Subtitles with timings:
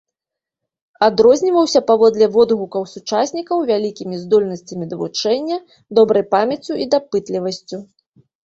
[1.07, 5.57] Адрозніваўся, паводле водгукаў сучаснікаў, вялікімі здольнасцямі да вучэння,
[6.01, 7.77] добрай памяццю і дапытлівасцю.